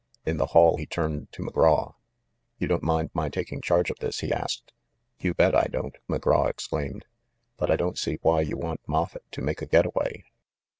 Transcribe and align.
In 0.25 0.37
the 0.37 0.47
hall 0.47 0.77
he 0.77 0.87
turned 0.87 1.31
to 1.33 1.43
McGraw. 1.43 1.93
"You 2.57 2.67
don't 2.67 2.81
mind 2.81 3.11
my 3.13 3.29
taking 3.29 3.61
charge 3.61 3.91
of 3.91 3.99
this?" 3.99 4.21
he 4.21 4.33
asked. 4.33 4.73
"You 5.19 5.35
bet 5.35 5.53
I 5.53 5.65
don't!" 5.69 5.95
McGraw 6.09 6.49
exclaimed. 6.49 7.05
"But 7.55 7.69
I 7.69 7.75
don't 7.75 7.99
see 7.99 8.17
why 8.23 8.41
you 8.41 8.57
want 8.57 8.81
Moffett 8.87 9.29
to 9.31 9.43
make 9.43 9.61
a 9.61 9.67
get 9.67 9.85
away." 9.85 10.25